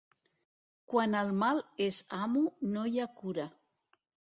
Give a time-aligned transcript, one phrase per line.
[0.93, 3.51] Quan el mal és amo no hi ha cura.